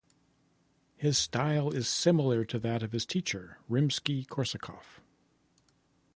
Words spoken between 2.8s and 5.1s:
of his teacher Rimsky-Korsakov.